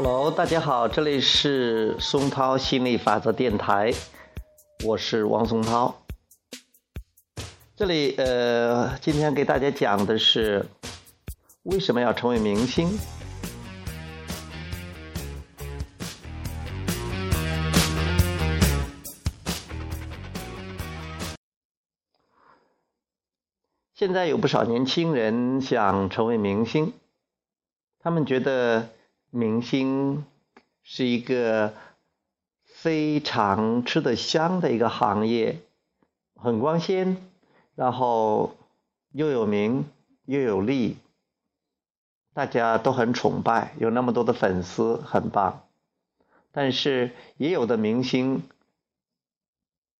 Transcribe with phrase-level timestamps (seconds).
[0.00, 3.92] Hello，大家好，这里是松涛心理法则电台，
[4.84, 5.92] 我是王松涛。
[7.74, 10.64] 这里呃，今天给大家讲的是
[11.64, 12.96] 为什么要成为明星。
[23.94, 26.92] 现在有不少年轻人想成为明星，
[27.98, 28.90] 他们觉得。
[29.30, 30.24] 明星
[30.82, 31.74] 是一个
[32.64, 35.60] 非常吃得香的一个行业，
[36.34, 37.16] 很光鲜，
[37.74, 38.56] 然后
[39.12, 39.84] 又有名
[40.24, 40.96] 又有利，
[42.32, 45.62] 大家都很崇拜，有那么多的粉丝，很棒。
[46.52, 48.42] 但是也有的明星。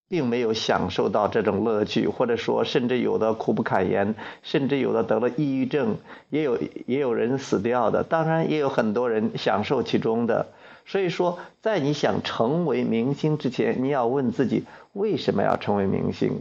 [0.09, 5.99] 并没有享受到这种乐趣，或者说，甚至有的苦不堪言，甚至有的得了抑郁症，
[6.31, 8.03] 也有也有人死掉的。
[8.05, 10.47] 当然，也有很多人享受其中的。
[10.87, 16.41] 所以说，在你想成为明星之前，你要问自己为什么要成为明星。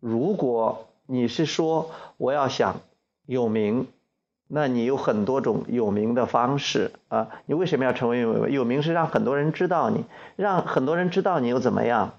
[0.00, 2.80] 如果你是说我要想
[3.26, 3.88] 有名，
[4.48, 7.28] 那你有很多种有名的方式啊。
[7.44, 8.50] 你为什么要成为有名？
[8.50, 10.04] 有名是让很多人知道你，
[10.36, 12.14] 让很多人知道你又怎么样？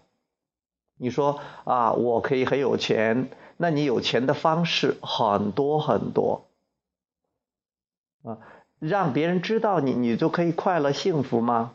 [0.99, 6.47] 你说啊，我可以很有钱，那你有钱的方式很多很多
[8.23, 8.39] 啊，
[8.79, 11.73] 让别人知道你，你就可以快乐幸福吗？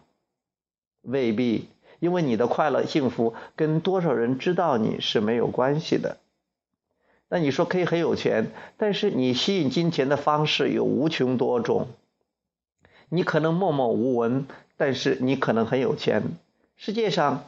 [1.02, 1.68] 未必，
[2.00, 6.18] 因为你的快乐幸福跟多少人知道你是没有关系的。
[7.28, 11.86] 那你说可以很有钱，但是你吸引金钱的方式有无穷多种，
[13.08, 16.24] 你可能默默无闻，但是你可能很有钱。
[16.76, 17.44] 世界上。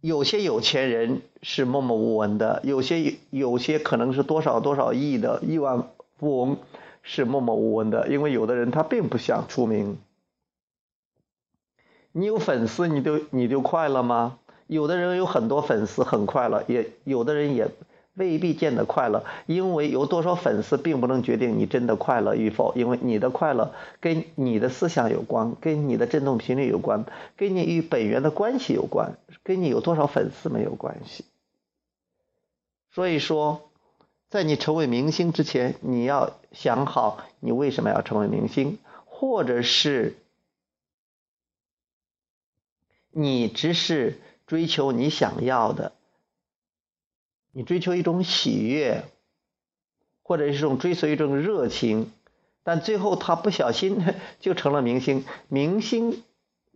[0.00, 6.56] 有些有钱人是默默无闻的，有些有些可能是多少多少亿的亿万富翁
[7.02, 9.98] 是默默无闻的，因为有的人他并不想出名。
[12.12, 14.38] 你有粉丝，你就你就快乐吗？
[14.66, 17.70] 有的人有很多粉丝很快乐，也有的人也。
[18.14, 22.74] 未必见得快乐，因为有多少粉丝并不能决定你真的快乐与否。
[22.74, 27.04] 因为你的快乐跟你的思想有关，跟你的振动频率有关，
[27.36, 31.24] 跟你与本源的关系有关，跟你有多少粉丝没有关系。
[32.92, 33.70] 所以说，
[34.28, 40.16] 在你成为明星之前，你要想好你为什么要成为明星，或者是
[43.12, 45.92] 你只是追求你想要的。
[47.52, 49.04] 你追求一种喜悦，
[50.22, 52.10] 或者是一种追随一种热情，
[52.62, 54.04] 但最后他不小心
[54.40, 55.24] 就成了明星。
[55.48, 56.22] 明星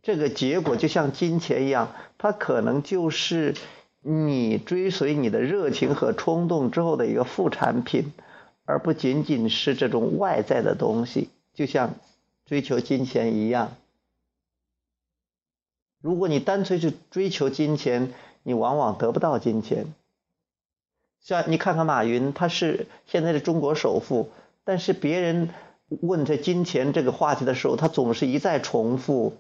[0.03, 3.55] 这个结果就像金钱一样，它可能就是
[4.01, 8.13] 你追随你的热情和冲动之后的一个副产品，
[8.65, 11.95] 而不仅仅是这种外在的东西，就像
[12.45, 13.77] 追求金钱一样。
[16.03, 18.13] 如果你单纯去追求金钱，
[18.43, 19.87] 你往往得不到金钱。
[21.25, 24.29] 像你看看马云，他是现在的中国首富，
[24.63, 25.49] 但是别人
[25.89, 29.33] 问他金钱这个话题的时候，他总是一再重复。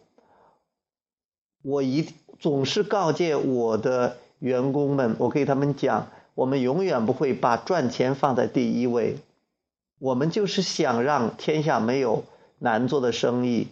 [1.60, 2.08] 我一
[2.40, 9.18] 总是告诫我的员工们，我给他们讲，我们永远不会把赚钱放在第一位，
[9.98, 12.24] 我们就是想让天下没有
[12.58, 13.68] 难做的生意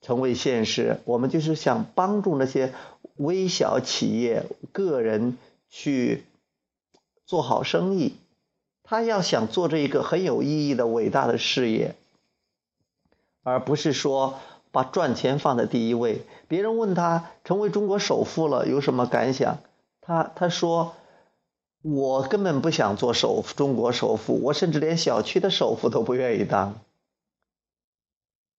[0.00, 2.74] 成为现实，我们就是想帮助那些
[3.14, 5.38] 微小企业、个人
[5.70, 6.24] 去。
[7.32, 8.12] 做好生意，
[8.82, 11.94] 他要想做这一个很有意义的伟大的事业，
[13.42, 14.38] 而不是说
[14.70, 16.26] 把赚钱放在第一位。
[16.46, 19.60] 别人问他成为中国首富了有什么感想，
[20.02, 20.94] 他他说
[21.80, 26.74] ：“我根本不想做首中国首富，我甚至连小区的首富都不愿意当。”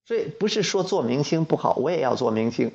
[0.07, 2.71] 所以不是说做明星不好，我也要做明星。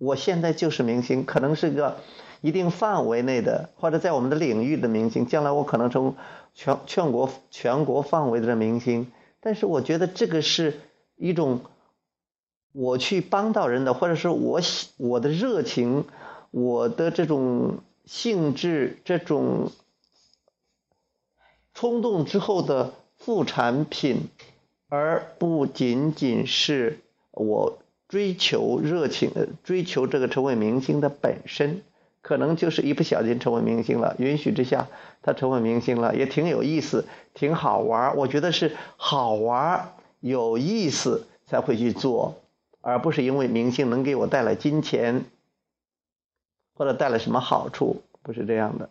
[0.00, 1.98] 我现在就是明星，可能是个。
[2.40, 6.14] 一定范围内的，或者在我们的领域的明星，将来我可能成
[6.54, 9.10] 全全国全国范围的明星。
[9.40, 10.80] 但是我觉得这个是
[11.16, 11.60] 一种
[12.72, 16.04] 我去帮到人的，或者是我喜我的热情，
[16.50, 19.70] 我的这种性质，这种
[21.74, 24.28] 冲动之后的副产品，
[24.88, 27.00] 而不仅仅是
[27.30, 27.78] 我
[28.08, 29.30] 追求热情、
[29.64, 31.82] 追求这个成为明星的本身。
[32.26, 34.88] 可能就是一不小心成为明星了，允许之下
[35.22, 42.34] 他成为明星了，也挺有意思，挺好玩我觉得是好玩有意思才会去做，
[42.80, 45.26] 而不是因为明星能给我带来金钱
[46.74, 48.90] 或者带来什么好处，不是这样的。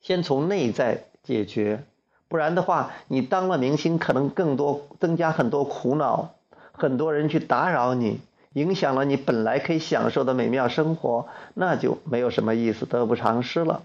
[0.00, 1.82] 先从内在解决，
[2.28, 6.36] 不然的话，你当了明星可能更多增加很多苦恼，
[6.70, 8.20] 很多人去打扰你，
[8.52, 13.82] 影响了你本来可以享受的美妙生活，那就没有什么意思，得不偿失了。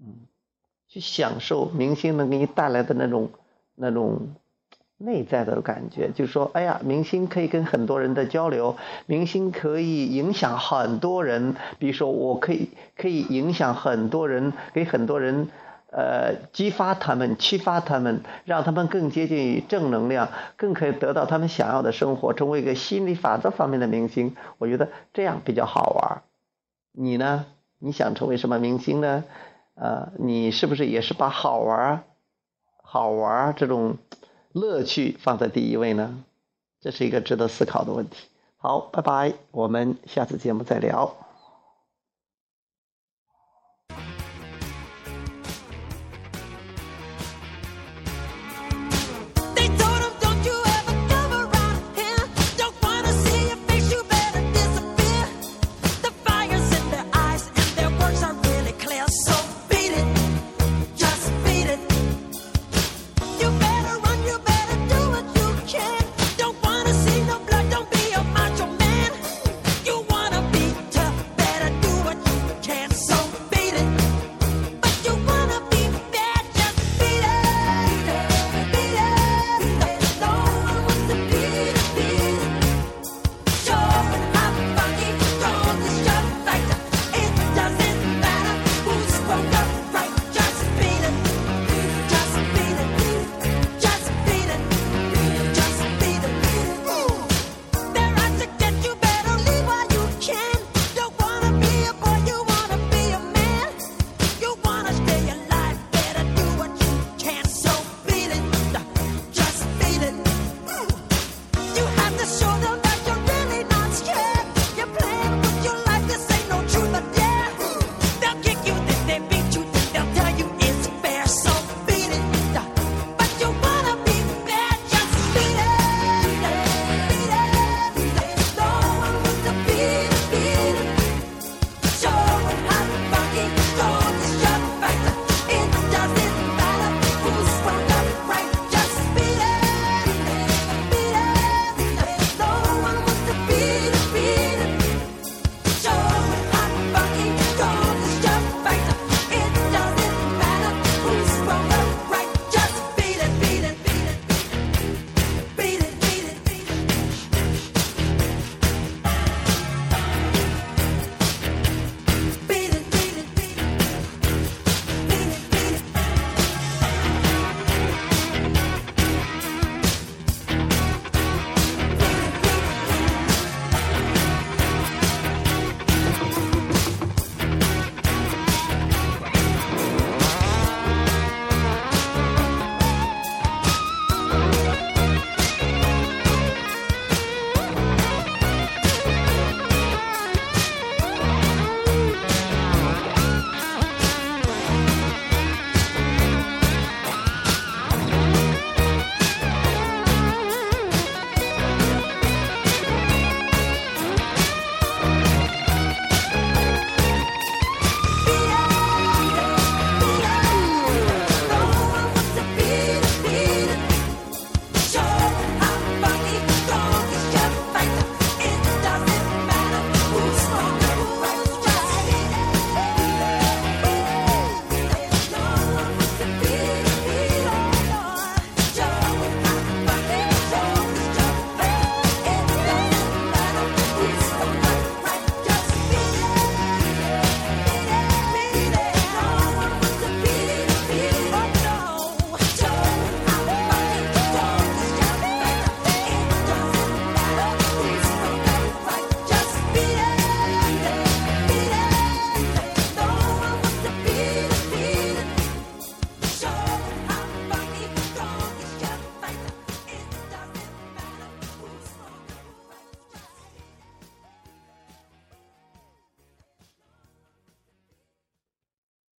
[0.00, 0.26] 嗯，
[0.88, 3.30] 去享受明星能给你带来的那种
[3.74, 4.34] 那种。
[5.02, 11.56] 内在的感觉就是说，哎呀，明星可以跟很多人的交流，明星可以影响很多人。
[11.78, 12.68] 比如说，我可以
[12.98, 15.48] 可以影响很多人，给很多人
[15.90, 24.36] 呃激发他们、启发他们，让他们更接近于正能量，更可以得到他们想要的生活，成为一个心理法则方面的明星。
[24.58, 26.22] 我觉得这样比较好玩。
[26.92, 27.46] 你呢？
[27.78, 29.24] 你想成为什么明星呢？
[29.74, 32.04] 呃，你是不是也是把好玩、
[32.82, 33.96] 好玩这种？
[34.52, 36.24] 乐趣放在第一位呢，
[36.80, 38.26] 这是一个值得思考的问题。
[38.56, 41.29] 好，拜拜，我们下次节目再聊。
[66.92, 67.39] vecino.